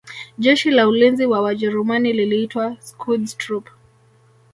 [0.39, 3.71] Jeshi la Ulinzi wa Wajerumani liliitwa Schutztruppe